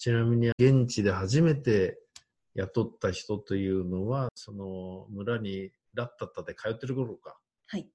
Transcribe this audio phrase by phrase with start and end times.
[0.00, 2.00] ちなみに現地で初めて
[2.54, 7.38] 雇った人というのは、その村にラッタッタで通ってる頃か。
[7.66, 7.86] はい。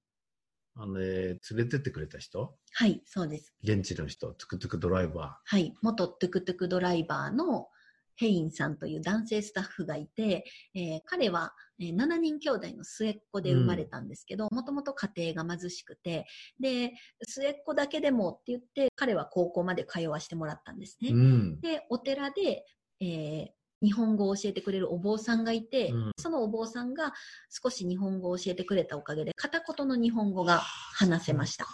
[0.76, 3.52] あの、ね、連れてってくれた人はい、そうです。
[3.64, 5.74] 現地の人、トゥクトゥクドライバはい。
[5.82, 7.68] 元トゥクトゥクドライバーの
[8.16, 10.44] ヘインさんという男性スタッフがいて、
[10.74, 16.26] えー彼は、えー7人兄弟の末っ子で生まれたんですけど、もともと家庭が貧しくて、
[16.58, 16.92] で、
[17.22, 21.10] 末っ子だけでもって言って、彼は高校まで通わせてもらったんですね。
[21.10, 21.14] ー。
[21.14, 21.60] うん。
[21.60, 22.64] で、お寺で、
[23.00, 27.12] えー日本語を教えてくれるお坊さんがいて、うんそのお坊さんが
[27.50, 31.66] 少し日本語を教えてくれたおかげで、片言の日本語が話せました。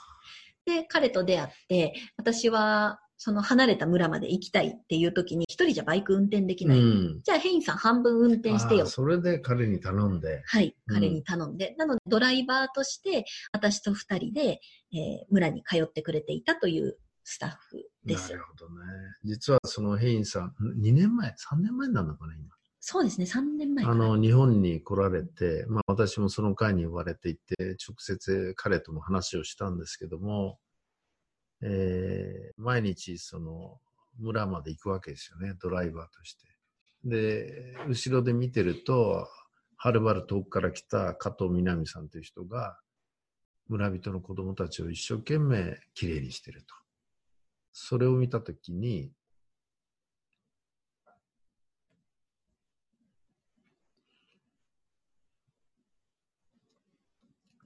[0.65, 6.80] で、彼と出会って、私はその離れた村まで行きたいっていう時に、一人じゃバイク運転できない。
[6.80, 7.21] うん。
[7.23, 8.85] じゃあ、ヘインさん半分運転してよ。
[8.85, 10.43] それで彼に頼んで。
[10.45, 11.77] はい、うん彼に頼んで。
[11.79, 14.61] なので、ドライバーとして、私と二人で、
[14.93, 18.45] えー村に通ってくれていたというスタッフですなる。
[18.51, 18.74] ほどね。
[19.23, 22.49] 実はそのヘインさん、2年前、3年前なんだかな、今？
[22.80, 30.59] そうですね、3年前あの、日本に来られて、まあ私もその会に呼ばれていて、直接彼とも話をしたんですけども、
[31.63, 33.80] えー毎日その
[34.18, 36.46] 村まで行くわけですよね、ドライバーとして。
[37.05, 39.27] で、後ろで見てると、
[39.77, 42.79] はるばる遠くから来た加藤みなみさんという人が、
[43.68, 46.74] 村人の子供たちを一生懸命きれいにしてると。
[47.73, 49.10] それを見たときに、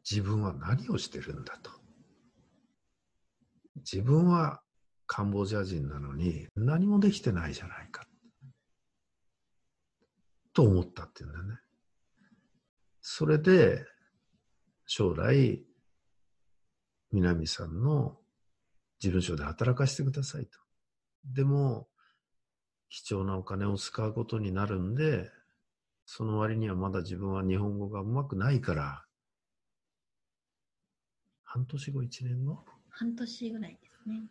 [0.08, 1.75] 自分は何をしてるんだと。
[3.76, 4.60] 自分は
[5.06, 8.06] カンボジア人なのに何もできてないじゃないか。
[10.52, 11.58] と思ったっていうんだよね。
[13.00, 13.84] それで
[14.86, 15.62] 将来
[17.12, 18.16] 南さんの
[18.98, 20.58] 事務所で働かせてくださいと。
[21.24, 21.88] でも
[22.88, 25.30] 貴重なお金を使うことになるんで
[26.06, 29.04] その割にはまだ自分は日本語がうまくないから
[31.44, 32.75] 半年後、一年後？
[32.98, 34.22] 半年ぐらいですね。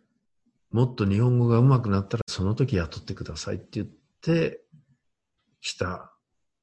[0.72, 3.88] もっと日本語が上手くなったらその時雇ってくださいって言っ
[4.22, 4.62] て
[5.62, 6.12] 来た。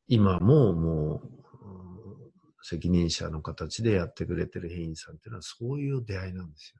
[0.08, 6.74] 今ももううん責任者の形でやってくれてるヘインさんっていうのはそういう出会いなんです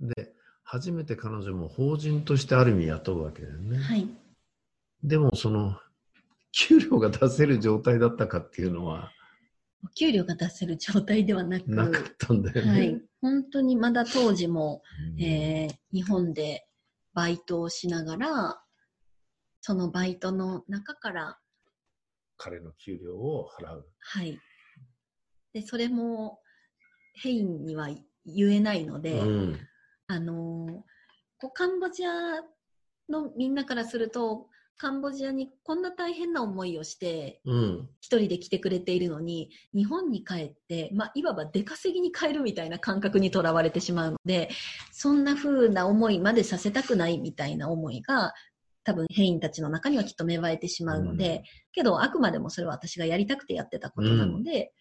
[0.00, 0.14] よね。
[0.14, 0.32] で、
[0.64, 3.78] 初めて彼女も法人としてある意味雇うわけだよね。
[3.78, 4.08] はい。
[5.02, 5.78] でもその
[6.52, 9.12] 給料が出せる状態だったかっていうのは
[9.84, 12.70] お給料が出せる状態ではなく、なかったんだよね。
[12.70, 13.02] はい。
[13.20, 14.82] 本当にまだ当時も、
[15.14, 16.68] うんえー日本で
[17.14, 18.62] バイトをしながら、
[19.60, 21.38] そのバイトの中から、
[22.36, 23.86] 彼の給料を払う。
[23.98, 24.38] はい。
[25.52, 26.40] で、それも、
[27.14, 27.88] ヘインには
[28.24, 29.58] 言えないので、うん
[30.06, 30.80] あのー
[31.38, 32.10] こうカンボジア
[33.08, 34.48] のみんなからすると、
[34.80, 37.88] カンボジアにこんな大変な思いをして、うん。
[38.00, 44.48] 一人で来てくれているのに、日本に帰って、まあ、いわば出稼ぎに帰るみたいな感覚にとらわれてしまうので、
[44.90, 48.32] そんな風な思いまでさせたくないみたいな思いが、
[48.82, 51.42] 多分ヘインたちの中にはきっと芽生えてしまうので、うん。
[51.72, 54.72] けどあくまでもそれは私がやりたくてやってたことなので、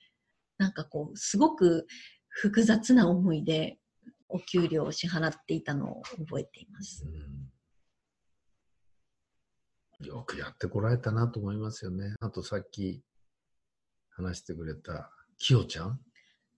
[0.58, 1.88] なんかこう、すごく
[2.30, 3.80] 複雑な思いで
[4.30, 7.04] お給料を支払っていたのを覚えています。
[7.06, 7.50] うん
[10.06, 12.16] よくやってこられたなと思いますよね。
[12.22, 13.02] あとさっき
[14.12, 16.00] 話してくれたキヨちゃん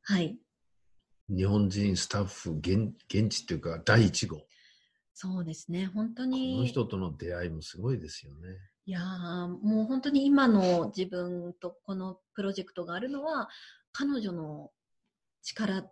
[0.04, 0.38] はい。
[1.30, 4.42] 日本人スタッフ現現地っていうか第一号。
[5.14, 5.88] そうですね。
[5.88, 6.60] 本当こに。
[6.60, 8.40] の人との出会いもすごいですよね。
[8.86, 13.48] いやーもう本当に今の自分とこのプロジェクトがあるのは
[13.92, 14.72] 彼女の
[15.44, 15.84] 力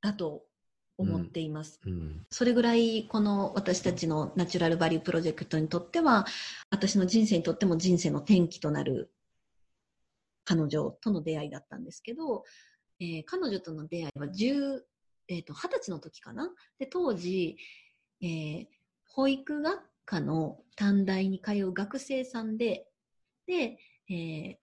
[0.00, 0.42] だと
[0.98, 1.80] 思っています。
[1.84, 2.26] うん。
[2.30, 6.26] それぐらいこの私たちのナチュラルバリュープロジェクトにとっては
[6.70, 9.10] 私の人生にとっても人生の転機となる
[10.44, 12.44] 彼女との出会いだったんですけど、
[13.00, 14.80] えー彼女との出会いは10、
[15.28, 16.50] えーと20歳の時かな？
[16.78, 17.56] で当時、
[18.22, 18.66] えー
[19.08, 22.86] 保育学科の短大に通う学生さんで、
[23.46, 23.78] で、
[24.08, 24.56] えー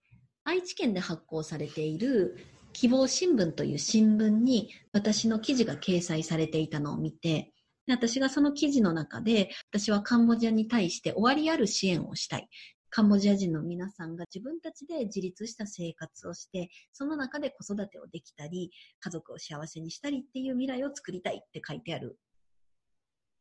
[0.46, 2.36] 愛知県で発行されている
[2.74, 7.52] 希望新聞という新聞に私の記事が掲載されていたのを見て、
[7.86, 12.48] 私がその記事の中で、私はカンボジアに対して終わりある支援をしたい。
[12.90, 22.18] カンボジア人の皆さんが自分たちで自立した生活をして、その中で子育てをできたり、家族を幸せにしたりっていう未来を作りたいって書いてある、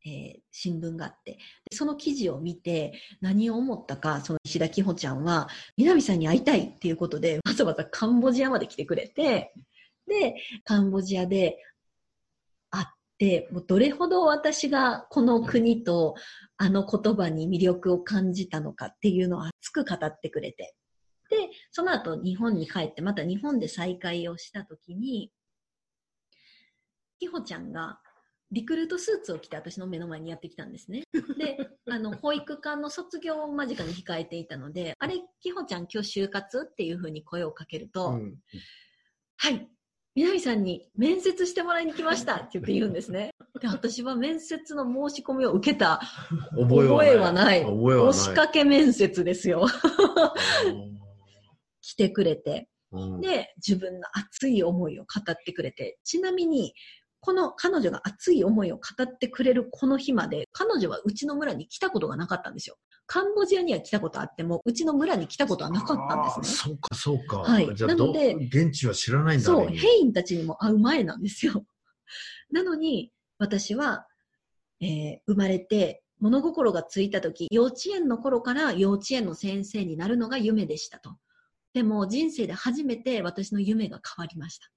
[0.06, 1.40] えー新聞があって、
[1.70, 5.48] でその記事を見て何を思ったか、その石田希穂ちゃんは、
[5.78, 9.54] 南さんに会いたいっていうことで、わざわざカンボジアまで来てくれて、
[10.08, 11.58] で、カンボジアで
[12.70, 12.86] 会っ
[13.18, 16.16] て、もうどれほど私がこの国と
[16.58, 20.76] あの言葉に魅力を感じたのかっていうのを熱く語ってくれて。
[21.30, 21.38] で、
[21.72, 25.32] その後日本に帰って、また日本で再会をしたときに、
[27.20, 28.00] きほちゃんが
[28.54, 31.06] リクルートスーツを着て私の目の前にやってきたんですね。
[31.40, 38.36] で、あの、保育館の卒業を間近に控えていたので、あれ、きほちゃん今日就活っていうふうに声をかけると、うん
[39.38, 39.68] はい。
[40.16, 43.32] 南さんに面接してもらいに来ましたって言って言うんですね。
[43.60, 46.00] で、私は面接の申し込みを受けた
[46.56, 47.64] 覚えはない。
[47.64, 48.06] 覚えはない。
[48.10, 49.66] 押しかけ面接ですよ。
[51.82, 52.70] 来てくれて。
[52.92, 55.98] うんで、自分の熱い思いを語ってくれて。
[56.04, 56.76] ちなみに、
[57.24, 62.76] この彼女が熱い思いを語ってくれるこの日まで、彼女はうちの村に来たことがなかったんですよ。
[63.06, 66.46] カンボジアには来たことあっても、うちの村に来たことはなかったんですね。
[66.46, 67.38] そうか、そうか。
[67.38, 71.66] はいなので現地は知らないんだそう、ねヘインたちにも会う前なんですよ。
[72.52, 74.06] なのに、私は、
[74.82, 81.16] えー生まれて、物心がついた時、幼稚園の頃から幼稚園の先生になるのが夢でしたと。
[81.74, 84.70] でも、人生で初めて私の夢が変わりました。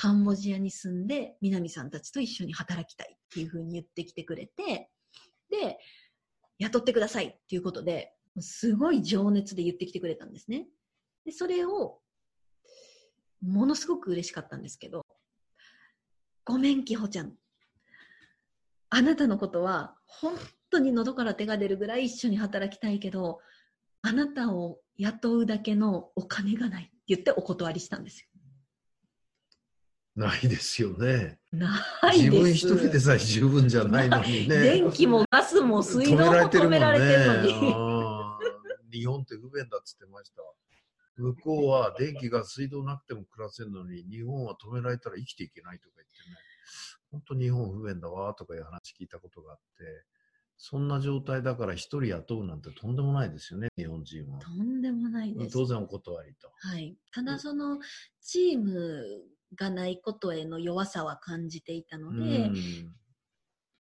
[0.00, 4.88] カンボジアに住んで、南さんたちと一緒に働きたいっていうふうに言ってきてくれて、
[5.50, 5.78] で、
[6.58, 10.66] 雇ってくださいっていうことで、すごい情熱で言ってきてくれたんですね。
[11.26, 11.98] で、それを
[13.42, 15.04] ものすごく嬉しかったんですけど、
[16.46, 17.34] ごめん、きほちゃん。
[18.88, 20.34] あなたのことは本
[20.70, 23.40] 当に喉から手が出るぐらい一緒に働きたいけど、
[24.00, 28.29] あなたを雇うだけのお金がないって言ってお断りしたんですよ。
[30.16, 31.38] ないですよね。
[31.52, 31.78] な
[32.12, 32.30] いです。
[32.30, 34.60] 自分一人でさえ十分じゃないのにね。
[34.60, 37.74] 電気もガスも水道も止められてるのに。
[37.74, 40.42] あー日本って不便だっつってました。
[41.16, 46.36] 向こうは電気が水道なくても暮らせるのに、日本は止められたら生きていけないとか言ってね。
[47.12, 49.84] 本当日本不便だわとかいう話聞いたことがあって、
[50.56, 54.38] そんな状態だから一人雇うなんてとんでもないですよね、日本人は。
[54.38, 55.52] とんでもないです。
[55.52, 56.50] 当然お断りと。
[56.56, 56.96] はい。
[57.12, 57.78] ただその
[58.20, 59.02] チーム
[59.56, 62.94] がないことへの弱さは感じていたので、うん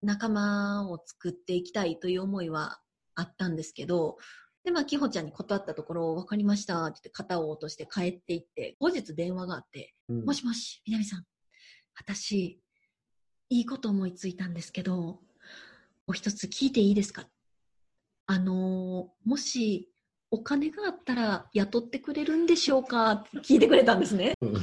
[0.02, 2.80] 仲間を作っていきたいという思いは
[3.16, 4.16] あったんですけど、
[4.64, 11.26] で、まあ、きほちゃんに断ったところ、わかりましたって言って肩を落として帰っていって、後日電話があって、うんもしもし、南さん。
[11.98, 12.62] 私、
[13.50, 15.20] いいこと思いついたんですけど、
[16.08, 17.28] お一つ聞いていいですか？
[18.28, 19.92] あのーもし、
[20.32, 23.12] お金があったら雇ってくれるんでしょうか？
[23.12, 24.32] って聞いてくれたんですね。
[24.42, 24.54] うん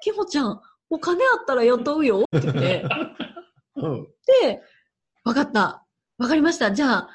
[0.00, 0.60] きほちゃん、
[0.90, 2.84] お金あったら雇うよって言って、
[3.76, 4.06] うん
[4.42, 4.62] で、
[5.24, 5.86] わかった。
[6.18, 6.72] わかりました。
[6.72, 7.10] じゃあ、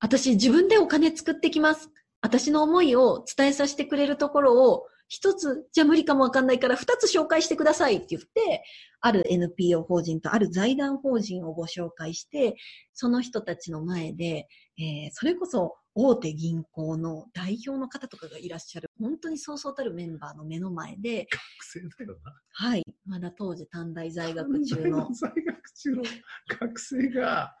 [0.00, 1.90] 私自分でお金作ってきます。
[2.20, 8.64] 私の思いを伝えさせてくれるところを、一つ、じゃあ無理かもわかんないから二つ紹介してくださいって言って、
[9.00, 12.56] ある NPO 法人とある財団法人をご紹介して、
[12.94, 22.40] その人たちの前で、えーそれこそ大手銀行の代表の方とかがいらっしゃる、本当にそうそうたるメンバーの目の前で、学生だよな。
[22.50, 26.02] はい、まだ当時短大在学中の在学中の
[26.48, 27.56] 学生が。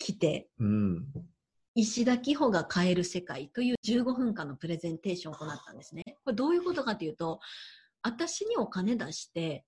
[0.00, 1.06] 来て、うん。
[1.76, 6.02] 石田紀穂が変える世界という15分間のプレゼンテーションを行ったんですね。
[6.24, 7.38] これどういうことかというと、
[8.02, 9.64] 私にお金出して、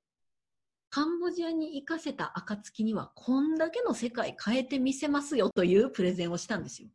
[0.91, 6.89] カンボジアに行かせた暁にはこんだけの世界変えてみせますよというプレゼンをしたんですよ。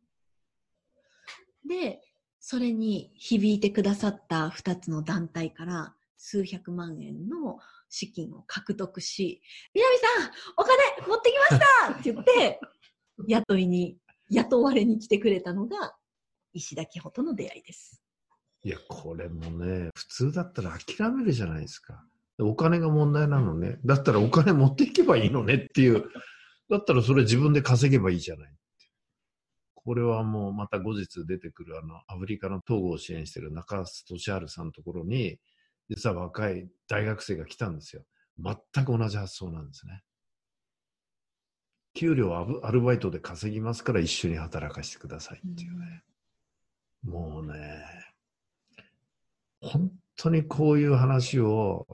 [1.68, 2.00] で、
[2.40, 7.58] それに響いてくださった2つの団体から数百万円の
[7.88, 9.42] 資金を獲得し、
[9.74, 12.60] 南さん、お金持ってきましたって言って、
[13.26, 13.98] 雇いに
[14.30, 15.94] 雇われに来てくれたのが
[16.52, 18.02] 石田紀穂との出会いです。
[18.64, 22.04] いや、これもね、普通だったら諦めるじゃないですか。
[22.40, 23.78] お金が問題なのね。
[23.84, 26.04] だったらお金持っていけばいいのねっていう。
[26.70, 28.52] だったらそれ自分で稼げばいいじゃない。
[29.88, 35.38] これはもうまた後日出てくるあのアフリカの統合を支援している中須俊治さんのところに、
[35.88, 38.02] 実は若い大学生が来たんですよ。
[38.38, 40.02] 全く同じ発想なんですね。
[41.94, 46.02] 給料はアルバイトで稼ぎますから一緒に働かせてくださいっていうね。
[47.02, 47.82] もうね、
[49.62, 51.86] 本当にこういう話を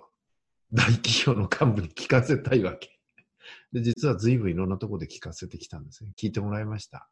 [0.73, 2.99] 大企業の幹部に聞かせたいわけ。
[3.73, 6.11] で、実は随分いろんなところで聞かせてきたんですね。
[6.21, 7.09] 聞いてもらいました。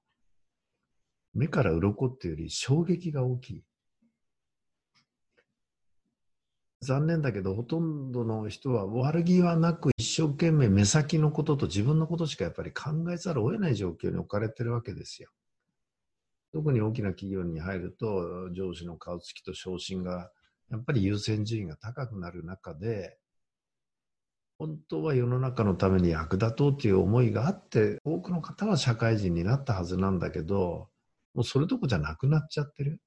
[1.34, 3.64] 目から鱗っていうより衝撃が大きい。
[6.82, 15.30] 残念だけど、ほとんどの人は悪気はなく一生懸命目先のことと自分のことしかやっぱり考えざるを得ない状況に置かれてるわけですよ。
[16.52, 20.30] 特に大きな企業に入ると、上司の顔つきと昇進が、
[20.70, 23.16] やっぱり優先順位が高くなる中で、
[24.58, 30.91] 本当は世の中のために役立とうという思いがあって、多くの方は社会人になったはずなんだけど、
[31.34, 33.00] もうそれどこじゃなくなっちゃってる。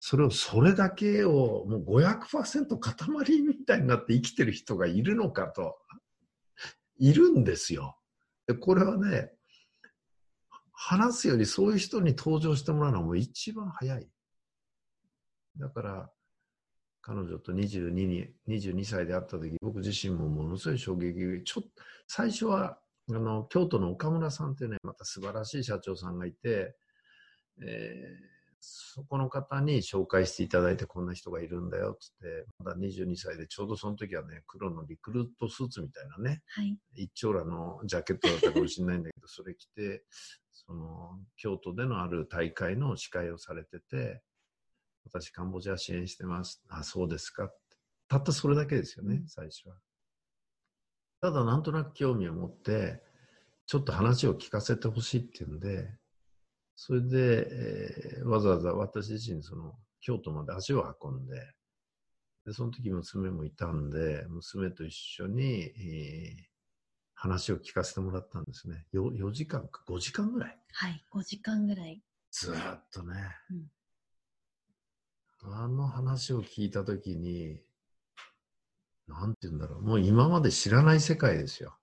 [0.00, 5.78] それを、それだけをもう500%塊みたいになって生きてる人がいるのかと。
[6.98, 7.96] いるんですよ。
[8.46, 9.32] で、これはね、
[10.72, 14.08] 話すよりそういう人に登場してもらうのはもう一番早い。
[15.56, 16.10] だから、
[17.00, 21.42] 彼女と22に、22歳で会った時、僕自身もものすごい衝撃。
[21.44, 21.70] ちょっと、
[22.06, 22.78] 最初は、
[23.10, 26.76] あの、京都の岡村さんっていうね、また素晴らしい社長さんがいて、
[27.62, 28.34] えー
[28.66, 40.04] そこの方に紹介していただいてこんな人がいるんだよっつってまだ22歳でちょうどその時はね黒のリクルートスーツみたいなね、はい、一丁羅のジャケットだったかもしれないんだけどそれ着て
[40.52, 44.22] その京都でのある大会の司会をされてて
[45.04, 46.62] 私カンボジア支援してます。
[46.70, 47.44] あそうですか。
[47.44, 47.54] って
[48.08, 49.76] たったそれだけですよね最初は。
[51.20, 53.02] ただなんとなく興味を持って
[53.66, 55.90] ちょっと話を聞かせてほしいっていうんで
[56.76, 57.48] それで、
[58.18, 61.36] えー、わざわざ私自身、その、京都まで足を運んで、
[62.44, 66.44] で、その時娘もいたんで、娘と一緒に、えー、
[67.14, 68.84] 話を聞かせてもらったんですね。
[68.92, 70.58] 4, 4時間か、5時間ぐらい。
[70.72, 72.02] はい、5時間ぐらい。
[72.30, 72.54] ずっ
[72.92, 73.14] とね、
[75.44, 77.60] うん、あの話を聞いた時に、
[79.06, 81.78] なんて言うんだろう、もう今まで知らない世界ですよ。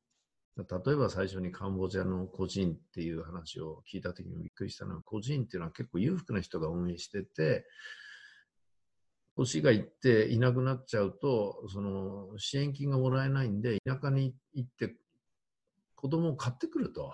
[0.57, 7.65] 例えば最初にカンボジアの個人っていう話を聞いた時にびっくりしたのは、個人っていうのは結構裕福な人が運営してて、
[9.37, 14.95] 年がいっていなくなっちゃうと、その支援金がもらえないんで、田舎に行って
[15.95, 17.13] 子供を買ってくると、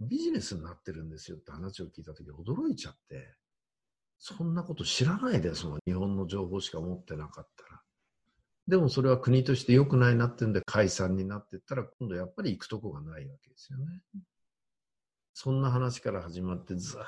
[0.00, 3.34] ビジネスになってるんですよって話を聞いた時驚いちゃって、
[4.18, 7.82] そんなこと知らないですもん、日本の情報しか持ってなかったら。
[8.68, 13.86] でもそれは国として良くないなってんで解散になっていったら今度やっぱり行くとこがないわけですよね。
[15.34, 17.00] そんな話から始まってずっ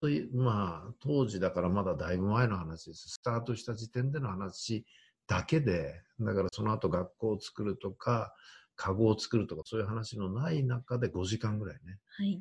[0.00, 3.08] と、まあ当時だからまだだいぶ前の話です。
[3.10, 4.86] スタートした時点での話
[5.26, 8.32] だけで、だからその後学校を作るとか、
[8.78, 12.40] カゴを作るとかそういう話のない中で5時間ぐらいね、はい、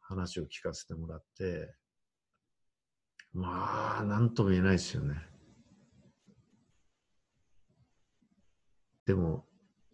[0.00, 1.74] 話を聞かせてもらって、
[3.34, 5.31] まあ、なんとも言えないですよね。
[9.12, 9.44] でも、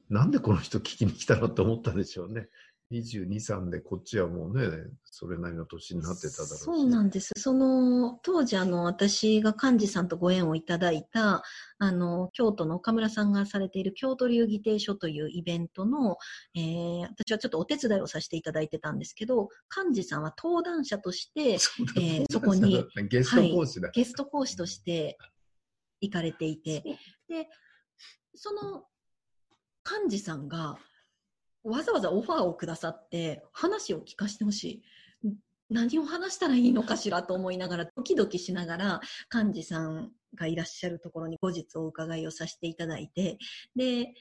[0.08, 2.48] なんでこの人聞きに来たのって思ったでしょうね。
[2.92, 4.68] 22、3でこっちはもうね、
[5.04, 6.60] それなりの年になってただろうし。
[6.60, 7.32] そうなんです。
[7.36, 11.42] その、当時あの、私が幹事さんとご縁をいただいた、
[11.78, 16.16] あの、京都の岡村さんがされている京都流儀定書というイベントの、
[16.54, 25.18] えー、私はちょっとお手伝いをさせていただいてたんですけど、幹事さんは登壇者として、そえー、そこに、ゲスト講師だ、はい、ゲスト講師として
[26.00, 26.82] 行かれていて、
[27.28, 27.48] で、
[28.34, 28.84] その
[30.06, 30.78] 幹事さんが
[31.64, 34.82] わざわざオファーをくださって話を聞かせてほしい。
[35.70, 39.00] 何を話したらいいのかしらと思いながら、ドキドキしながら、
[39.32, 43.38] 幹事さんがいらっしゃるところに後日お伺いをさせていただいて、
[43.76, 44.14] で、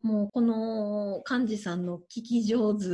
[0.00, 2.86] もうこの幹事さんの聞き上手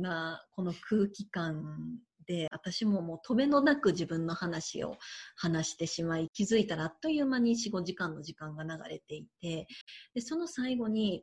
[0.00, 4.96] なこの空気感で、私ももう止めのなく自分の話を
[5.36, 9.68] 話してしまい、気づいたらあっという間に4、5時間の時間が流れていて、
[10.14, 11.22] で、その最後に、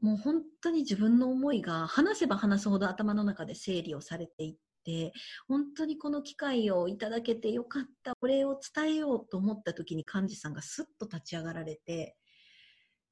[0.00, 5.12] もう本当に自分の思いが話せば話すほど頭の中で整理をされていって、
[5.48, 12.16] 本当にこの機会をいただけてよかった、お礼を伝えようと思った時に幹事さんがスッと立ち上がられて、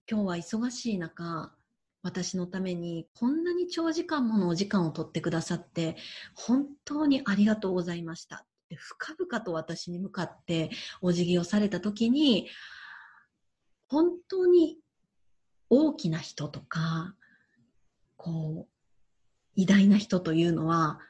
[0.09, 1.53] 今日は忙しい中、
[2.03, 5.97] 私のためにこんなに長時間ものお時間を取ってくださって、
[6.35, 8.47] 本当にありがとうございました。
[8.77, 12.49] 深々と私に向かってお辞儀をされた時に、
[13.89, 14.79] 本当に
[15.71, 17.15] 大きな人とか、
[18.17, 18.73] こう、
[19.55, 21.01] 偉大な人というのは、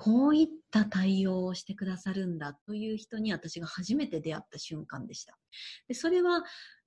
[0.00, 5.36] こういった対応をしてくださるんだという人に私が初めて出会った瞬間でした。
[5.88, 6.42] でそれは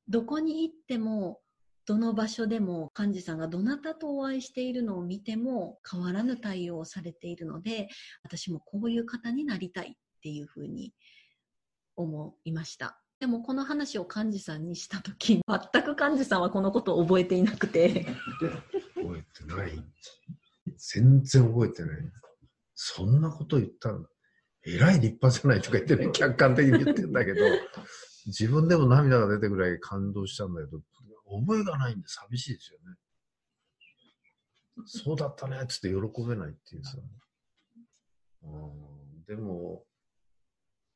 [0.08, 1.40] どこに行っても
[1.86, 7.88] どの場所でも幹事さんがどなたとお会いしているのを見ても変わらぬ対応をされているので
[8.24, 10.94] 私もこういう方になりたいっていうふうに
[11.96, 13.03] 思いました。
[13.20, 18.06] でもこの話を幹事さんにした時全く幹事さんはこのことを覚えていなくて。
[18.96, 19.84] 覚えてない。
[20.78, 22.00] 全然覚えてない。
[22.76, 24.10] そんなこと言ったんだ
[24.66, 27.42] えらい立派じゃないとか言ってね客観的に言ってんだけど。
[28.26, 30.82] 自分でも涙が出てぐらい感動したんだけど。
[31.26, 32.96] 覚えがないんで寂しいですよね。
[34.86, 35.58] そうだったね。
[35.64, 35.96] っつって喜
[36.28, 36.98] べないっていうさ。
[38.44, 39.84] うん、でも、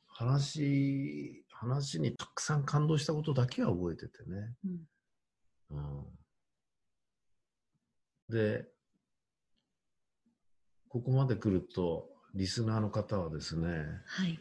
[0.07, 4.53] 話、話にたくさん感動したことだけは覚えててね。
[5.71, 6.05] うんうん、
[8.29, 8.67] で、
[10.87, 14.39] ここまで来ると、リスナーの方はですね、はい。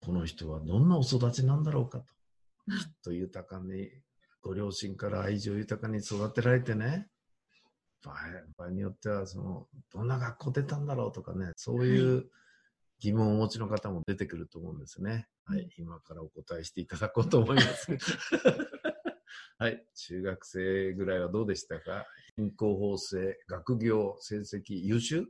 [0.00, 2.06] この人はどんなお育ちなんだろうかと。
[2.06, 3.90] きっと豊かに、
[4.40, 7.08] ご両親から愛情豊かに育てられてね、
[8.02, 8.16] 場合
[8.56, 12.30] 場合によってはその、どんな学校出たんだろうとかね、そういう
[13.00, 15.28] 疑問をお持ちの方も出てくると思うんですね。
[15.46, 17.86] はい、今からお答えしていただこうと思います。
[19.58, 22.06] はい、中学生ぐらいはどうでしたか？
[22.36, 25.26] 貧困法制、学業、成績、優秀？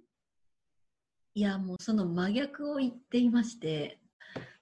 [1.34, 3.98] いや、もうその真逆を言っていまして、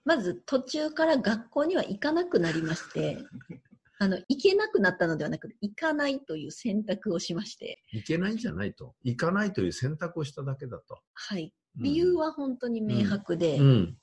[0.04, 3.18] まず途中から学校には行かなくなりまして、
[4.00, 8.96] あの、行けなくなったのではなくて、行かないという選択をしまして、いけないんじゃないと。
[9.02, 10.98] 行かないという選択をしただけだと。
[11.12, 11.52] はい。
[11.76, 13.98] うん理由は本当に明白で、うん。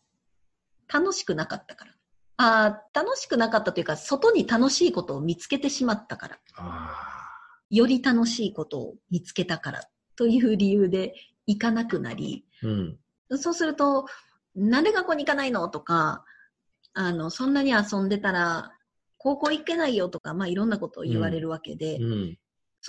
[0.92, 1.92] 楽しくなかったから。
[2.38, 6.40] ああ、楽しくなかったというか、外に楽しいことを見つけてしまったから。
[6.56, 7.26] あ
[7.70, 9.84] より楽しいことを見つけたから
[10.16, 11.14] という理由で
[11.46, 12.68] 行かなくなり、あ。
[12.68, 13.38] うん。
[13.38, 14.06] そうすると、
[14.56, 16.26] なんで学校に行かないのとか、
[16.94, 18.72] あの、そんなに遊んでたら、
[19.18, 22.38] 高校行けないよとか、まあいろんなことを言われるわけで、うん。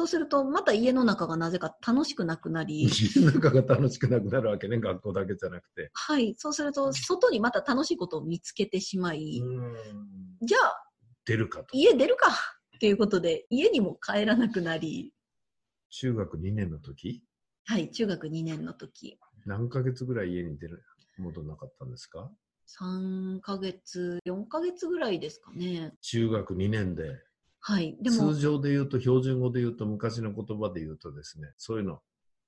[0.01, 5.91] そうすると、また家の中がなぜか楽しくなくなり、家の中が楽しくなくなるわけね、学校だけじゃなくて。
[5.93, 9.75] はい、そうすると、外にまた楽しいことを見つけてしまい、うん。
[10.41, 10.83] じゃあ、
[11.27, 11.77] 出るかと。
[11.77, 15.13] 家出るかっていうことで、家にも帰らなくなり、
[15.91, 17.23] 中学2年の時？
[17.67, 20.83] はい、中学2年の時、何ヶ月ぐらい家に出る、
[21.19, 22.33] 戻んなかったんですか
[22.67, 25.93] ？3ヶ月、4ヶ月ぐらいですかね。
[26.01, 27.21] 中学2年で。
[27.61, 28.33] はい、でも。
[28.35, 32.01] 通、常で言うと、標準語で言うと、昔の言葉で言うとですね、そういうの、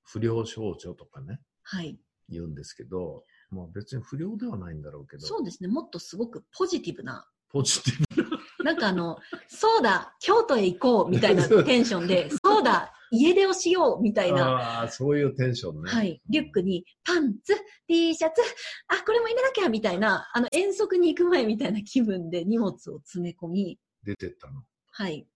[0.04, 7.26] 不良少女とかね、はい、言うんですけど、まあ別に不良ではないんだろうけど、そうですね、もっとすごくポジティブな。
[7.50, 8.72] ポジティブな。
[8.72, 15.90] んかあの、そうだ、京都へ行こうみたいなテンションで、 そうだ、家出をしようみたいな、ああ、そういうテンションね。
[15.90, 17.54] はい、リュックにパンツ、
[17.86, 18.40] T シャツ、
[18.88, 24.62] あ、これも入れなきゃみたいな、あの、遠足に行く前みたいな気分で荷物を詰め込み、出てったの。
[24.94, 25.26] はい、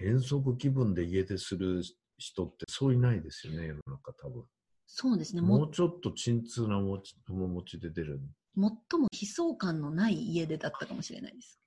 [0.00, 1.82] 遠足気分で家出する
[2.18, 4.44] 人ってそういないですよね、世の中多分。
[4.86, 8.20] そうですね、ももうちょっと鎮痛な面持ち面持ちで出る。
[8.56, 11.60] 最も悲壮感のない家出だったかもしれないです。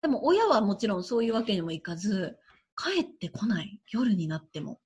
[0.00, 2.38] でも親はもちろんそういうわけにもいかず、
[2.76, 3.80] 帰ってこない。
[3.90, 4.80] 夜になっても。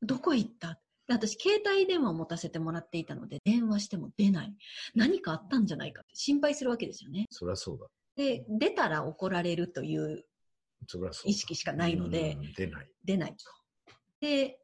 [0.00, 0.80] どこ行った？
[1.08, 4.54] で私、携帯電話を持たせてもらっていたので、電話しても出ない。
[4.94, 7.26] 何かあったんじゃないかって心配するわけですよね。
[7.30, 7.86] そりゃそうだ。
[8.16, 10.24] で、出たら怒られるという。
[11.24, 12.90] 意識しかないのでうん出ない。
[13.04, 13.36] 出ないと。
[14.20, 14.58] で、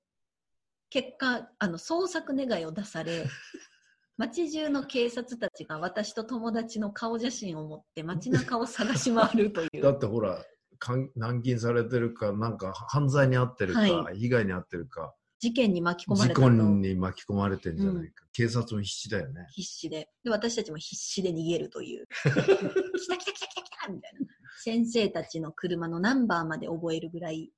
[0.90, 3.26] 結果、あの、捜索願いを出され、
[4.16, 9.80] 街中の警察たちが私と友達の顔写真を持って街中を探し回るという。
[9.82, 10.44] だってほら、
[10.78, 18.26] かん軟禁されてるか、なんか犯罪に遭ってるか、は被害に遭ってるか、事件に巻き込まれ事故に巻き込まれてんじゃないか。
[18.32, 19.46] 警察も必死だよね。
[19.50, 20.08] 必死で。
[20.24, 22.06] で、私たちも必死で逃げるという。
[22.18, 24.26] 来た来た来た来た来たみたいな。
[24.60, 27.52] 先生たちの車のナンバーまで覚えるぐらい、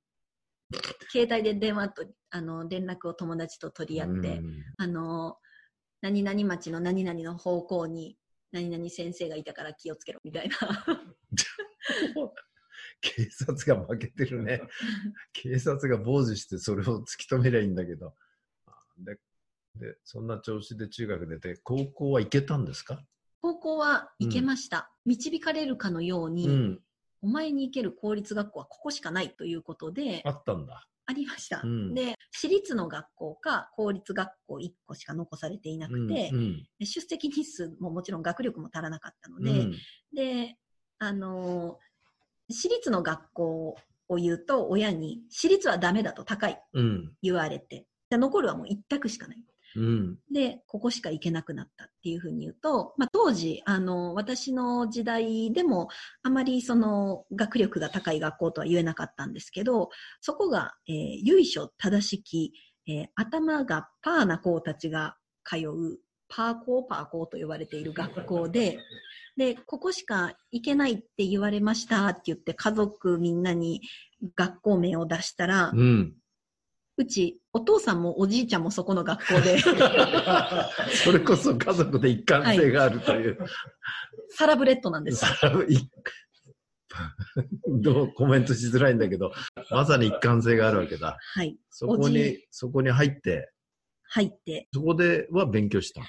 [1.11, 5.37] 携帯で電話と、あの、連絡を友達と取り合って、うんあの、
[6.01, 8.17] 何々町の何々の方向に、
[8.51, 10.57] 何々先生がいたから気をつけろ、みたいな。
[13.01, 14.61] 警察が負けてるね。
[15.33, 18.15] 警察が傍受してそれを突き止めりゃいいんだけど。
[18.99, 19.19] で、
[19.75, 23.03] でそんな調子で中学出て、高校は行けたんですか？
[23.41, 24.91] 高校は行けました。
[25.05, 26.83] 導かれるかのように、うん。
[27.23, 30.87] お前に行ける公立学校はここしかないということで、あったんだ。
[31.07, 31.61] ありました。
[31.63, 39.75] うんで、私立の学校か公立学校1個しか残されていなくて、うんうんで出席日数ももちろん学力も足らなかったので、うん
[40.13, 40.57] で、
[40.99, 41.90] あのー
[42.51, 43.77] 私立の学校
[44.09, 47.13] を言うと親に、私立はダメだと高いうん。
[47.21, 49.37] 言われて、で残るはもう一択しかない。
[49.75, 50.17] うん。
[50.31, 55.87] で、ここしか行けなくなったっていうふうに言うと、まあ、当時、あの、私の時代でも、
[56.23, 62.53] あまりその、学力が高い学校とは言えなかったんですけど、そこが、えー由緒正しき、
[62.87, 65.99] えー頭がパーな子たちが通う、
[66.31, 68.79] パー校パー校と呼ばれている学校で、
[69.37, 73.81] で、ここしか行けないって言われましたって言って、家族みんなに
[74.35, 76.13] 学校名を出したら、うん。
[76.97, 79.59] うち、お父さんもおじいちゃんもそこの学校で、
[81.03, 83.37] それこそ家族で一貫性があるという。
[84.29, 85.25] サラブレッドなんです
[87.67, 89.33] どうコメントしづらいんだけど、
[89.69, 91.17] まさに一貫性があるわけだ。
[91.19, 91.57] はい。
[91.69, 93.51] そこおにじ、そこに入って、
[94.13, 96.01] 入って、そこでは勉強した？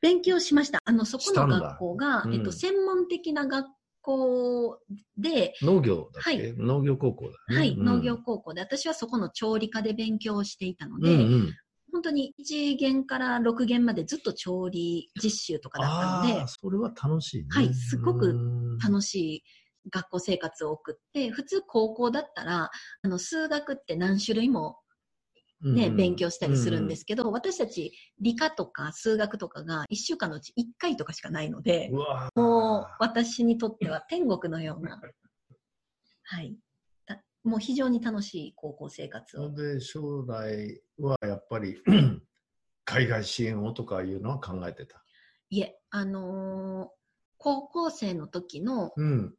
[0.00, 0.78] 勉強しました。
[0.84, 3.66] あの、そこの学校が、うんえっと、専門的な学
[4.00, 4.78] 校
[5.16, 7.56] で、農業だっけ、はい農業高校だ、ね。
[7.56, 11.54] はい、うん農業高校で、私はそこの調理科で勉強をしていたのうんで、うん。
[11.90, 17.46] 本当に1限から6限までずっと調理実習とかだったのでそれは楽しいね。
[17.50, 19.42] はいすごくうん楽しい
[19.90, 22.70] 学校生活を送って、普通高校だったら、
[23.02, 24.78] あの、数学って何種類も
[25.60, 31.90] ね、うん勉強したりするんですけど、私たち理科とか数学とかが1週間のうち1回とかしかないので
[32.36, 35.00] う、もう私にとっては天国のような、
[36.22, 36.56] はい。
[37.06, 39.52] だもう非常に楽しい高校生活を。
[39.52, 41.82] で将来はやっぱり
[42.84, 45.02] 海外支援をとかいうのは考えてた？
[45.50, 46.98] いえ、あのー
[47.40, 49.34] 高校生の時のうん。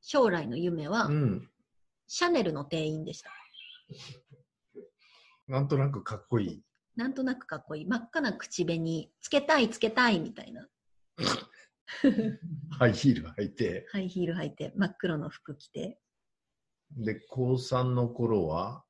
[0.00, 1.50] 将来の夢は、うん。
[2.06, 3.30] シャネルの店員でした。
[5.46, 6.62] なんとなくかっこいい。
[6.96, 7.86] なんとなくかっこいい。
[7.86, 10.68] 真っ赤な口紅、つけたいつけたいみたいな。
[12.78, 13.86] ハイヒール履いて。
[13.90, 16.00] ハイヒール履いて、真っ黒の服着て。
[16.92, 18.84] で、高3の頃は、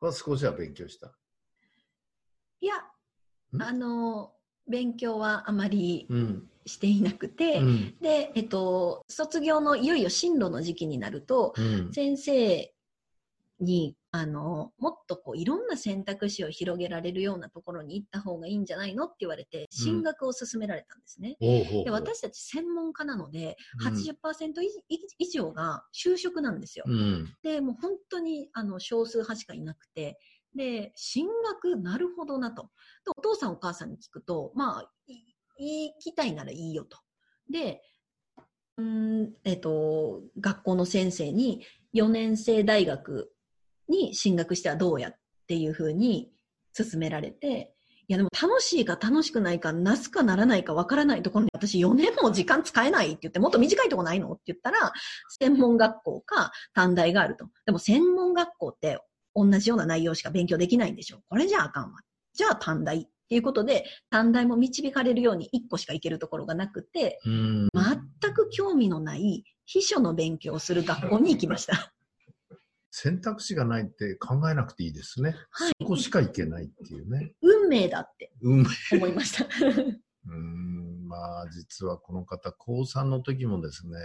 [0.00, 1.16] は少しは勉強した？
[2.60, 2.76] いや、
[3.56, 3.62] ん？
[3.62, 6.50] あのー勉強はあまりうん。
[6.64, 7.98] していなくて、うん。
[8.00, 11.92] で、えっと、卒業のいよいよ進路の時期になると、うん。
[11.92, 12.74] 先生
[13.60, 21.36] に、あの、もっとこう、いろんな選択肢を広げられるようなところに行った方がいいんじゃないのって言われて、進学を勧められたんですね。
[21.40, 24.70] おうほうほうで、私たち専門家なので、うん80%以
[25.18, 26.84] 以上が就職なんですよ。
[26.86, 27.34] うん。
[27.42, 30.20] で、もう本当に、あの、少数派しかいなくて、
[30.54, 32.70] で、進学なるほどなと。
[33.04, 34.92] でお父さんお母さんに聞くと、まあ、
[35.58, 36.98] い行きたいならいいよと。
[37.50, 37.82] で、
[38.76, 43.33] うーん、えっと、学校の先生に4年生大学
[43.88, 45.16] に進学してはどうやっ
[45.46, 46.30] ていうふうに
[46.76, 47.74] 勧められて、
[48.06, 54.92] いやでも楽しいか楽しくないか、なすかならないかわからないところに私4年も時間使えないって言って、もっと短いとこないのって言ったら、
[55.40, 57.46] 専門学校か短大があると。
[57.64, 58.98] でも専門学校って
[59.34, 61.20] 同じような内容しか勉強できないんでしょ。
[61.28, 62.00] これじゃあかんわ。
[62.34, 67.68] じゃあ短大っていうことで、短大も導かれるように1個しか行けるところがなくて、うん。
[68.20, 71.94] 全く興味のない秘書の勉強をする学校に行きました。
[72.96, 75.34] 選択肢がないって考えなくていいですね。
[75.50, 77.34] はいそこしか行けないっていうね。
[77.42, 78.66] 運命だってうん。
[78.92, 79.48] 思いました。
[80.30, 81.08] うん。
[81.08, 83.98] まあ、実はこの方、高3の時もですね、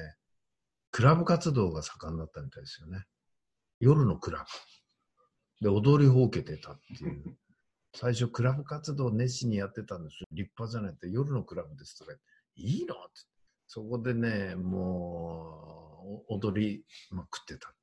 [0.89, 3.05] クラブ活動が盛んだったみたいですよね。
[3.79, 4.43] 夜のクラ
[5.59, 5.65] ブ。
[5.65, 7.37] で、踊りほうけてたっていう。
[7.95, 10.27] 最初、クラブ活動を熱心にやってたんですよ。
[10.31, 12.13] 立派じゃないって、夜のクラブですとか
[12.55, 13.21] いいのって。
[13.67, 17.75] そこでね、もう、お踊りまくってた。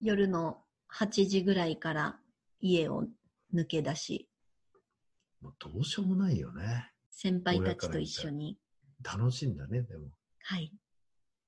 [0.00, 0.58] 夜の
[0.94, 2.18] 8時ぐらいから
[2.60, 3.04] 家を
[3.54, 4.28] 抜け出し、
[5.40, 6.90] もうどうしようもないよね。
[7.10, 8.58] 先輩たちと一緒に、
[9.02, 10.08] 楽しいんだね、でも。
[10.42, 10.72] はい。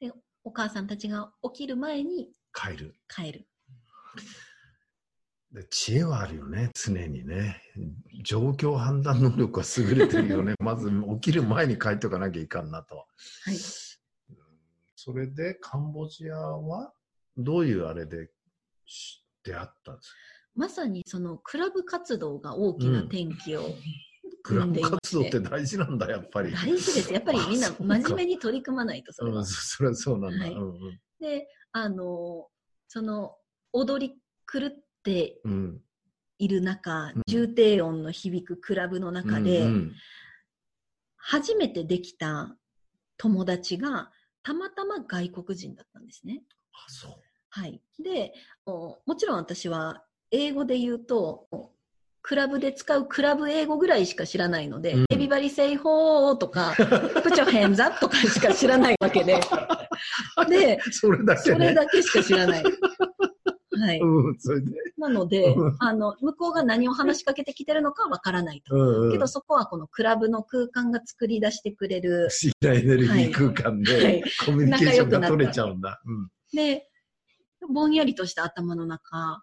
[0.00, 0.12] で、
[0.44, 2.94] お母さんたちが起きる前に帰る。
[3.08, 3.46] 帰る。
[5.52, 7.60] で知恵はあるよね、常にね。
[8.24, 10.54] 状況判断能力は優れてるよね。
[10.62, 12.96] まず起きる前に帰っておかなきゃいかんなと。
[12.96, 13.04] は
[13.50, 13.54] い。
[13.54, 13.60] うん
[15.02, 16.92] それでカンボジアは
[17.38, 18.30] どういうあれでし
[19.44, 20.16] 出会ったんですか？
[20.54, 23.62] まさにそのクラブ活動が大きな転機を
[24.42, 26.52] クラブ生んでいま活動っしてて大事なんだ、やっぱり。
[26.52, 27.12] 大事です。
[27.12, 29.46] やっぱりみんな真面目に取り組まないとそれはうん、。
[29.46, 30.44] そそれはそうなんだ。
[30.44, 32.48] はいうんで、あの、
[32.88, 33.36] その
[33.72, 34.14] 踊り
[34.50, 34.70] 狂っ
[35.02, 35.80] てうんうん
[36.38, 39.92] いる中うん、重低音の響くクラブの中で、うんうん
[41.22, 42.56] 初めてできた
[43.18, 44.10] 友達が
[44.42, 46.42] たまたま外国人だったんですね。
[46.72, 47.12] あ、そう。
[47.50, 47.80] はい。
[48.02, 48.32] で、
[48.64, 51.70] おもちろん私は英語で言うと、お
[52.22, 56.74] クラブで使うクラブ英語ぐらいしか知らないので、うんエビバリセイホーとか、
[57.22, 59.40] プチョヘンザとかしか知らないわけで、
[60.48, 61.74] で、それだけそれね。
[61.74, 62.62] だけしか知らない。
[62.62, 64.00] はい。
[64.00, 64.72] うん、それで。
[64.98, 68.74] なのでうん、あの、向こうが何を話しかけてきてるのかわからないと。
[68.74, 72.28] うんうんけどそこはこのクラブの空間が作り出してくれる。
[72.30, 76.00] 不思議なエネルギー空間はいでコミュニケーションが取れちゃうんだ。
[76.04, 76.89] うんで、
[77.68, 79.42] ぼんやりとした頭の中、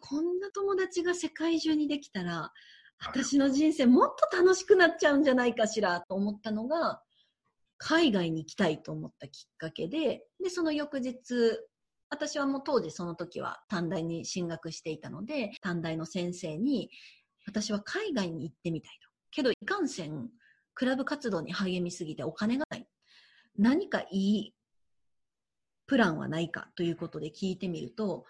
[0.00, 2.52] こんな友達が世界中にできたら、
[3.00, 7.02] 私の人生もっと楽しくなっちゃうんじゃないかしらと思ったのが、
[7.78, 11.16] 海外に行きたいと思ったきっかけで、で、その翌日、
[12.10, 16.90] 私はもう当時その時は短大に進学していたので、短大の先生に、
[17.46, 19.08] 私は海外に行ってみたいと。
[19.30, 20.28] けど、いかんせん、
[20.74, 22.88] クラブ活動に励みすぎてお金がない。
[23.56, 24.54] 何かいい
[25.88, 28.26] プランはないかということで聞いてみると、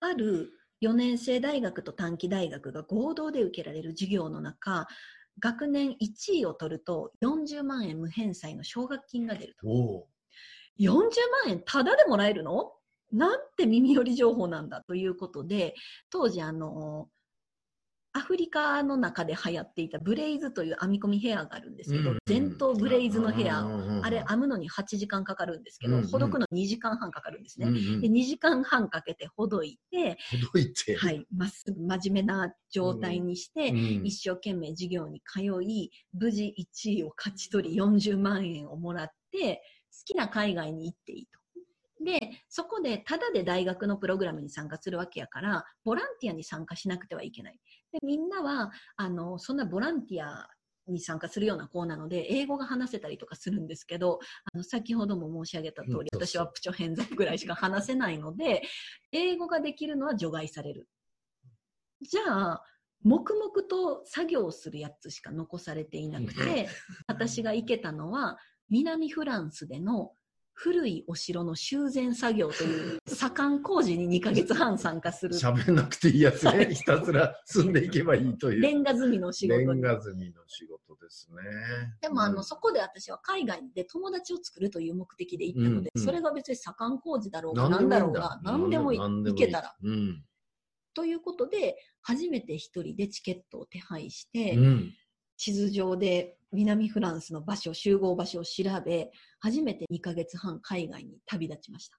[0.00, 0.50] ある
[0.82, 4.86] 4年生大学と短期大学が合同で受けられる授業の中、
[5.38, 9.68] 学年1位を取ると40万円無返済の奨学金が出ると。
[9.68, 10.06] お
[10.78, 10.90] 40
[11.44, 12.72] 万円タダでもらえるの？
[13.12, 15.74] なんて耳寄り情報なんだということで、
[16.10, 17.08] 当時あの、
[18.16, 23.70] アフリカの中で流行っていたブレイズという編み込みヘアがあるんですけど、うん前頭ブレイズのヘア、を
[24.02, 27.66] あれ編むのに8時間かかるんですけど、ほどくの2時間半かかるんですね。
[27.66, 30.96] で2時間半かけてほどいて、ほどいて。
[30.96, 41.38] はい、まっすぐ真面目な状態にして、うん一生懸命授業に通い、無事1位を勝ち取り40万円をもらって、好きな海外に行っていいと。
[42.04, 47.58] で、そこでただで大学のプログラムに参加するわけやから、ボランティアに参加しなくてはいけない。
[47.92, 50.48] で、みんなは、あの、そんなボランティア
[50.86, 54.20] に参加するような子なので、英語が話せたりとかするんですけど、
[54.52, 58.62] あの、先ほども申し上げた通り、うん私はプチョヘンザプぐらいしか話せないので、
[59.12, 60.88] 英語ができるのは除外される。
[62.02, 62.62] じゃあ、
[63.02, 66.68] 黙々と作業をするやつしか残されていなくて、
[67.06, 70.12] 私が行けたのは、南フランスでの
[70.58, 76.50] 古いお城の修繕作業という左官工事に2ヶ月半参加する喋んなくていいやつね。
[76.50, 78.62] はいひたすら進んでいけばいいという。
[78.62, 79.82] レンガ積みの仕事レンに。
[79.82, 81.42] ガ積みの仕事ですね。
[82.00, 89.76] でもあの、そこで私は海外で友達を作るという目的で行ったので、うんうんそれが別に左官工事だろうがうん何だろうが、何でもいい何でも行けたら。
[89.82, 90.24] うん。
[90.94, 94.94] ということで、初めて一人でチケットを手配して、うん。
[95.36, 101.98] 地図上で南フランスの場所、集合場所を調べ、初めて2ヶ月半海外に旅立ちました。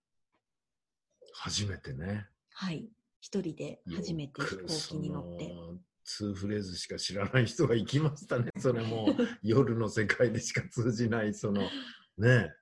[1.33, 2.27] 初めてね。
[2.53, 2.89] はい。
[3.19, 5.43] 一人で初めて飛行機に乗って。
[5.45, 8.49] よくそのツーフレーズしか知らない人が行きましたね。
[8.57, 9.07] それも
[9.43, 11.61] 夜の世界でしか通じない、その、
[12.17, 12.53] ね。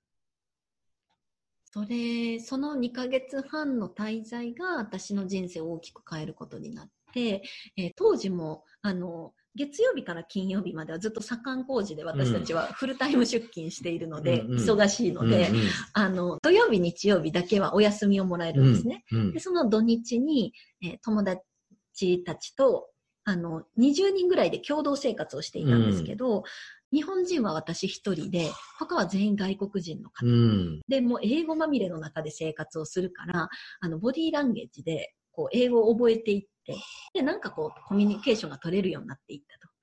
[1.65, 7.43] それ、その2ヶ月半の滞在が私の人生を大きく変えることになって、
[7.77, 15.55] えー当時も、あの、月曜日から金曜日まではずっと左官工事で私たちはフルタイム出勤しているので、うんうん忙しいので、うん
[15.93, 19.03] あの、土曜日、日曜日だけはお休みをもらえるんですね。
[19.11, 22.89] うんで、その土日に、えー友達たちと、
[23.23, 26.43] あの、20人ぐらいで共同生活をしていたんですけど、
[26.91, 30.25] 日本人は私一人で、他は全員外国人の方。
[30.25, 30.81] うん。
[30.87, 36.75] で、もう英語まみれの中で生活をするから、あの、ボディーランゲージで、こう、英語を覚えていって、
[37.13, 39.73] で、なんかこう、コミュニケーションが取れるようになっていったと。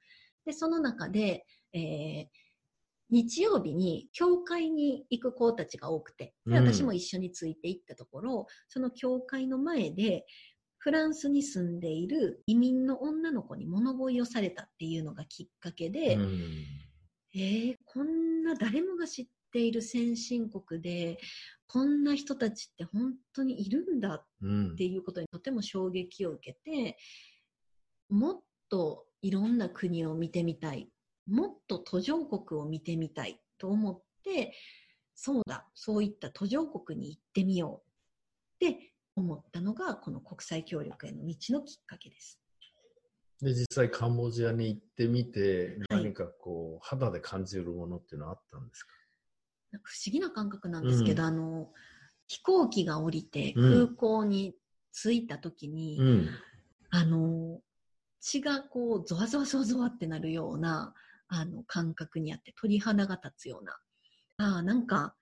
[0.45, 2.27] で、その中で、えー
[3.13, 10.25] 日曜日に教会に行く子たちが多くて、でうん私も一緒について行ったところ、その教会の前で、
[10.79, 16.41] フランスに住んでいる移民の女の子に物乞いをされたっていうのがきっかけで、うん
[17.35, 21.19] えーこんな誰もが知っている先進国で、
[21.73, 24.73] こんな人たちって本当にいるんだうん。
[24.73, 26.99] っていうことにとても衝撃を受けて、
[28.11, 30.91] もっといろんな国を見てみたい、
[31.27, 34.53] もっと途上国を見てみたいと思って、
[35.15, 37.83] そうだ、そういった途上国に行ってみよ
[38.61, 38.67] う。
[38.67, 42.39] って思ったのが、この国際協力への道のきっかけです。
[43.41, 46.03] で、実際カンボジアに行ってみて、はい。
[46.05, 48.93] 何かこう、肌で感じるものっていうのはあったんですか？
[49.73, 51.69] なんか不思議な感覚なんですけど、うんあの、
[52.29, 54.55] 飛行機が降りてうん空港に
[54.93, 56.29] 着いた時に、うん。
[56.91, 57.61] あの、
[58.21, 60.95] 血がこう、ゾワゾワゾワゾワってなるような、
[61.29, 63.73] あの、感覚にあって、鳥肌が立つような。
[64.37, 65.17] ああ、なんか、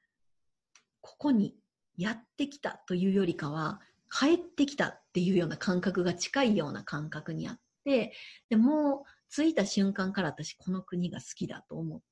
[1.00, 1.56] ここに
[1.96, 8.12] やってきたというよりかは、帰ってきたっていうような感覚が近いような感覚にあって、
[8.48, 12.04] でもう、着いた瞬間から私、この国が好きだと思って、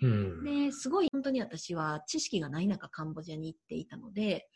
[0.00, 0.44] うん。
[0.44, 4.48] で、すごい本当に私は知識がない中カンボジアに行っていたので、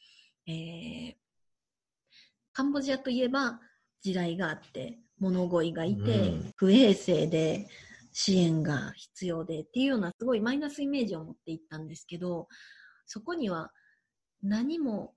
[0.46, 1.14] えー
[2.52, 3.60] カンボジアといえば
[4.02, 7.68] 地雷があって、物乞いがいて、うん不衛生で
[8.12, 12.48] 支援が必要でっていうようなすごいマイナスイメージを持っていったんですけど、
[13.06, 13.70] そこには
[14.42, 15.14] 何も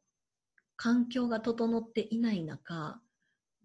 [0.76, 3.00] 環境が整っていない中、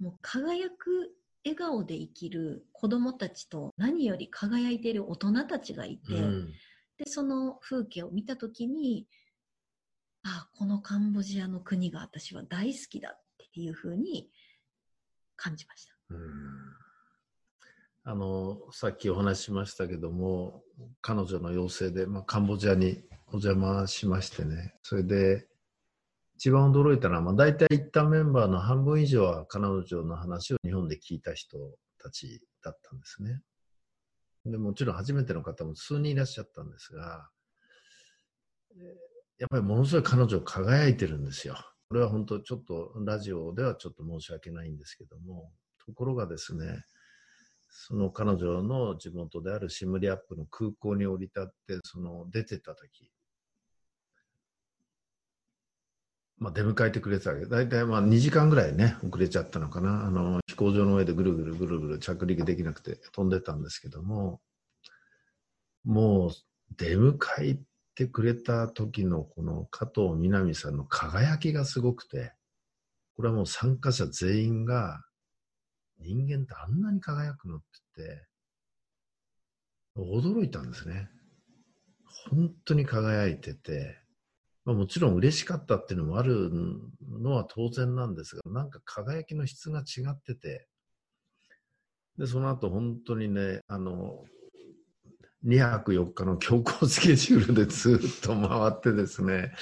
[0.00, 1.12] もう輝く
[1.46, 6.52] 笑顔で生きる子供たちと何より輝いている大人たちがいて、うん。
[6.98, 9.06] で、その風景を見たときに、
[10.24, 13.20] あこのカンボジアの国が私は大好きだっ
[13.54, 14.28] ていうふうに
[15.36, 15.94] 感じました。
[16.10, 16.20] うん。
[18.02, 20.64] あの、さっきお話ししましたけども、
[21.00, 25.46] 彼女の要請で、まあ、カンボジアにお邪魔しましてね、それで、
[26.38, 31.58] 一番驚いたのは、まあ、大体行ったメンバーの半分以上は彼女の話を日本で聞いた人
[31.98, 33.40] たちだったんですね。
[34.44, 37.28] でもちろん初めての方も数人いらっしゃったんですが、
[39.38, 41.56] やっぱりものすごい彼女輝いてるんですよ。
[41.88, 45.50] これは本当ちょっとラジオではちょっと申し訳ないんですけども、
[45.84, 46.84] ところがですね、
[47.70, 53.10] その彼女の地元であるシムリアップの空港に降り立って、その出てた時、
[56.38, 60.06] まあ、出迎えてくれてたわけ大体まあ2時間ぐらいね、遅れちゃったのかな。
[60.06, 64.40] あの、飛行場の上でぐるぐるぐるぐる着陸できなくて飛んでたんですけども、
[65.84, 66.30] もう
[66.76, 67.58] 出迎え
[67.94, 72.32] てくれた時のこの加藤みなみさんの輝きがすごくて、
[73.16, 75.02] これはもう参加者全員が、
[75.98, 77.64] 人間ってあんなに輝くのって
[77.96, 78.26] 言って、
[79.96, 81.08] 驚いたんですね。
[82.28, 83.98] 本当に輝いてて、
[84.66, 86.50] まあ、もちろん嬉しかったっていうのもある
[87.08, 90.66] のは当然なんですが、なんか輝きの質が違ってて、
[92.18, 94.24] で、その後本当にね、あの、
[95.44, 99.52] 2泊4日の強行スケジュールで ずっと回ってですね、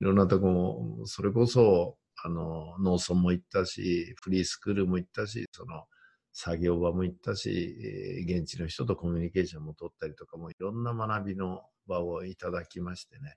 [0.00, 5.84] いろんなとこも、それこそ、あの、農村も行ったし、フリースクールも行ったし、その、
[6.32, 13.36] 作業場も行ったし、現地の人とコミュニケーションも取ったりとかも、いろんな学びの場をいただきましてね、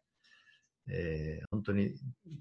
[0.89, 1.95] えー、本当に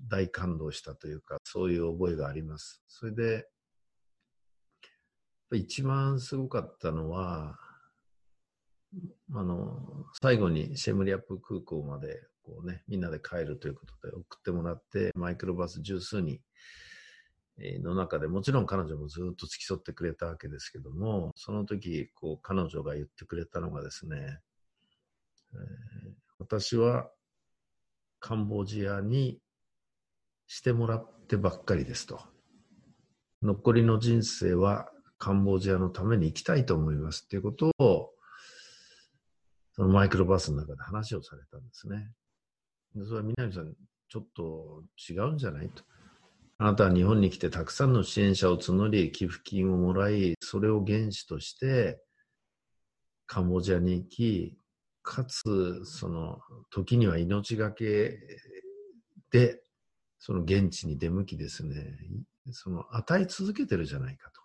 [0.09, 2.83] 大感動したというか、そういう覚えがあります。
[2.89, 3.49] それで、
[5.53, 7.59] 一番すごかったのは、
[9.33, 16.41] あの、最後にシェムリアップ空港まで、こうね、みんなで帰るということで送ってもらって、マイクロバス十数人
[17.83, 24.41] の中で、もちろん彼女もずっと付き添ってくれたわけですけども、その時、こう、彼女が言ってくれたのがですね、
[25.55, 27.11] えー、私は
[28.27, 29.39] カンボジアに
[30.49, 32.19] してもらってばっかりですと。
[33.41, 38.11] 残りの人生はカンボジアのために生きたいと思いますっていうことを、
[39.77, 42.11] そのマイクロバスの中で話をされたんですね。
[42.97, 43.73] でそれは南さん、
[44.09, 45.85] ちょっと違うんじゃないと。
[46.59, 52.01] あなたは日本に来てたくさんの支援者を募り、寄付金をもらい、それを原資として
[53.27, 54.59] カンボジアに行き、
[55.07, 56.41] かつ、その、
[56.71, 58.19] 時には命がけ
[59.31, 59.63] で、
[60.19, 61.97] その現地に出向きですね、
[62.51, 64.43] その、与え続けてるじゃないかと。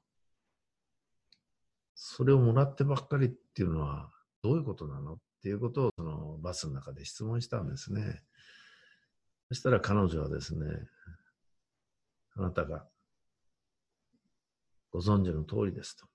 [1.96, 4.12] それをもらってばっかりっていうのは、
[4.44, 8.22] どういうことなのっていうことを、その、バスの中で質問したんですね。
[9.50, 10.68] そしたら彼女はですね、
[12.36, 12.86] あなたが
[14.92, 16.06] ご存知の通りですと。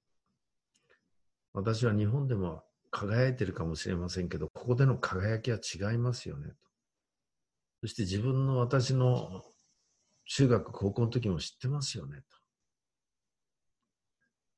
[1.53, 6.49] 私は日本でも輝いてるかもしれませんけど、ここでの輝きは違いますよね。
[6.49, 6.55] と
[7.83, 9.45] そして自分の私の
[10.27, 12.19] 中学、高校の時も知ってますよね。
[12.19, 12.37] と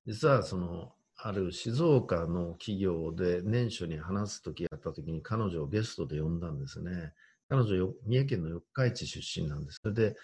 [0.07, 7.13] 実はその、ある静岡の企業で年初に話す時やった時に彼女をゲストで呼んだんですね。
[7.49, 9.81] 彼女、三重県の四日市出身なんです。
[9.83, 10.17] それで、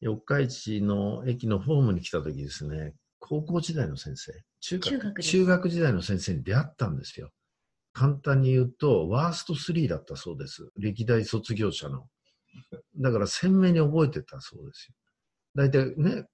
[0.00, 2.94] 四日市の駅のホームに来た時ですね、
[3.26, 7.30] 高校時代の先生、中学中学時代の先生に出会ったんですよ。
[7.94, 10.68] 簡単に言うと、ワースト3だったそうです。
[10.76, 12.06] 歴代卒業者の。
[12.98, 14.94] だから鮮明に覚えてたそうですよ。
[15.54, 16.26] 大体ね、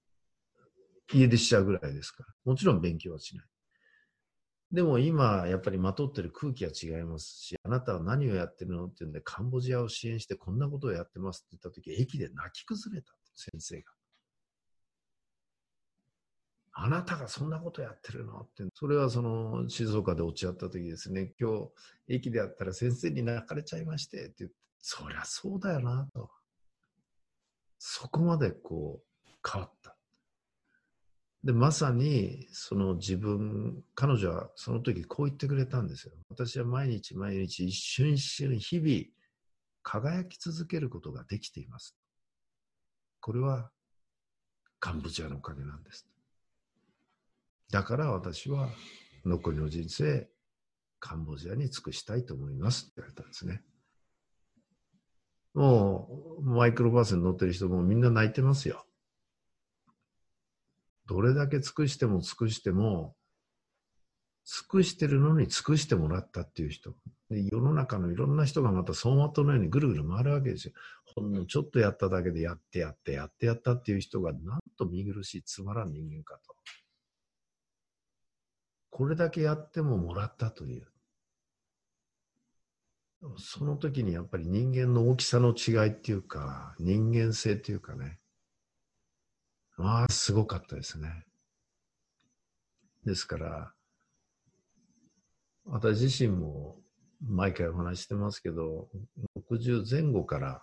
[1.12, 2.28] 家出しちゃうぐらいですから。
[2.44, 3.46] もちろん勉強はしない。
[4.72, 13.92] でも今、やっぱりまとってる空気は違いますし、あなたは何をやってるのって言うんで、カンボジアを支援してこんなことをやってますって言った時、駅で泣き崩れた、先生が。
[16.82, 18.40] あなたがそんなことやってるの？
[18.40, 21.68] って、それはその静岡で落ち合った時ですね、今日
[22.08, 26.30] 駅であったら先生に泣かれちゃいましてって言って、そりゃそうだよなと。
[27.78, 29.94] そこまでこう変わった。
[31.44, 36.14] で、まさにその自分、彼女はその時こう言ってくれたんですよ。
[36.30, 39.04] 私は毎日毎日一瞬一瞬日々
[39.82, 41.94] 輝き続けることができています。
[43.20, 43.70] これは
[44.78, 46.06] カンボジアのおかげなんです。
[47.70, 48.68] だから私は
[49.24, 50.28] 残りの人生、
[50.98, 53.62] カンボジアに尽くしたいと思いますって言われたんですね。
[55.54, 58.84] もう、マイクロバスに乗ってる人もみんな泣いてますよ。
[61.06, 63.16] どれだけ尽くしても尽くしても、
[64.44, 66.94] 尽くしてるのに尽くしてもらったっていう人。
[67.30, 70.74] で世の中のいろんな人がまた走馬灯のようにぐるぐる回るわけですよ。
[71.14, 76.54] ほんのちょっとやっただけでやってやってやってやったっていう人がなんと見苦しいつまらん人間かと。
[78.90, 80.86] これだけやってももらったという。
[83.38, 88.18] その時にやっぱり人間の大きさの違いっていうか、人間性っていうかね。
[89.76, 91.24] まあ、すごかったですね。
[93.04, 93.72] ですから、
[95.64, 96.76] 私自身も
[97.20, 98.88] 毎回お話してますけど、
[99.50, 100.62] 60前後から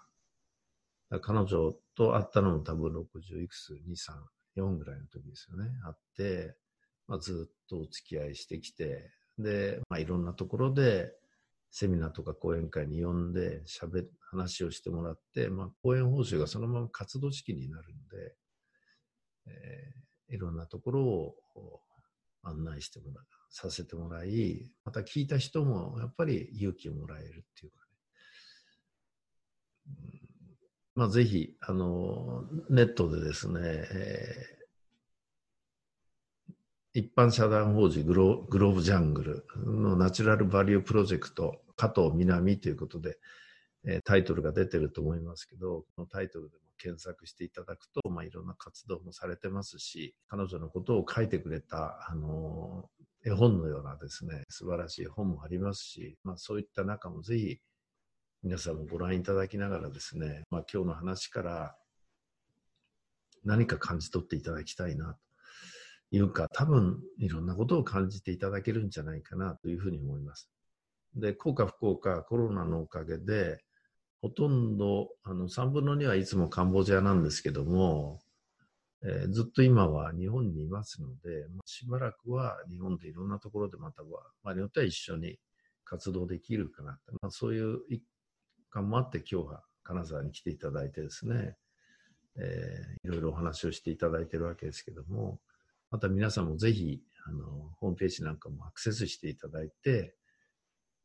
[1.21, 3.95] 彼女と会ったのも多分60いくつ、2、
[4.57, 5.69] 3、4ぐらいの時ですよね。
[5.84, 6.57] 会って、
[7.08, 11.14] まあ、ずっとお付き合いしてきて、で、まあ、いろんなところで、
[11.72, 18.36] セミナーとか講演会に呼んで、喋、話をしてもらって、まあ、講演報酬がそのまま活動資金になるんで、
[19.47, 21.36] えー、いろんなところを
[22.43, 27.93] 案内してもらう、させてもらい、また聞いた人もやっぱり勇気をもらえるっていうかね。
[29.88, 34.57] うん、まあ、ぜひ、あの、ネットでですね、えー
[36.98, 43.20] 一般社団法人グログローブジャングルのナチュラルバリュープロジェクト加藤南ということで、
[43.86, 52.89] え、タイトルが出てると思いますけど、このタイトルでも検索していただくと、まあ、いろんな活動もされてますし、彼女のことを書いてくれた、あの、
[53.24, 57.60] 絵本のようなですね、素晴らしい本もありますし、まあ、そういった中もぜひ
[58.41, 61.76] 皆さんもご覧いただきながらですね、まあ、今日の話から
[63.43, 65.26] 何か感じ取っていただきたいなと。
[66.12, 70.49] いうか、多分いろんなことを感じていただけるんじゃないかなというふうに思います。
[71.16, 73.60] で、幸か不幸かコロナのおかげで、
[74.22, 78.20] ほとんど、あの、3分の2はいつもカンボジアなんですけども、
[79.03, 85.38] えー、ずっと今は日本にいますので、まあ、しばらくは日本でいろんなところでまたは、まあ、によっては一緒に
[85.86, 88.03] 活動できるかなまあ、そういう一
[88.70, 91.55] 環もあって今日は金沢に来ていただいてですね、
[92.38, 95.39] えー、いろいろお話をしていただいてるわけですけども、
[95.92, 100.16] また皆さんもぜひ、あの、ホームページなんかもアクセスしていただいて、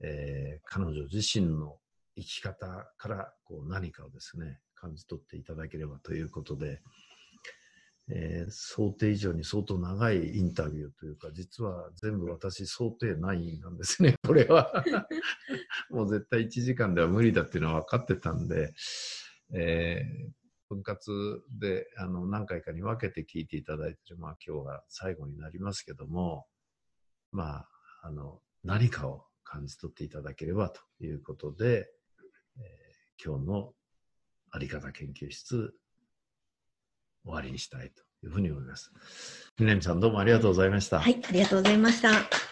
[0.01, 1.78] えー、彼女自身の
[2.16, 6.80] 生き方からこう何かをですね、感じ取っていただければということで、
[8.09, 14.85] えー、想定以上に相当長いインタビューというか、実は全部私想定内なんですね、 これは。
[15.91, 18.74] もう絶対1時間では無理だっていうのは分かってたんで、
[19.55, 20.41] えー、
[20.74, 26.46] 分割であの何回かに分けて聞いていただいてる、まあ今日は最後になりますけども、
[27.32, 27.68] まあ、
[28.04, 31.88] あの、何かを感じ取っていただければということで、
[32.58, 33.72] えー、今日の
[34.50, 35.74] あり方研究室
[37.24, 38.92] 終わりにしたいというふうに思います。
[39.58, 41.00] みなみさんどうもありがとうございました。
[41.00, 42.51] はい、ありがとうございました。